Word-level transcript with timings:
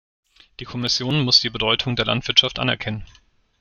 Die 0.59 0.65
Kommission 0.65 1.21
muss 1.21 1.41
die 1.41 1.51
Bedeutung 1.51 1.95
der 1.95 2.05
Landwirtschaft 2.07 2.57
anerkennen. 2.57 3.05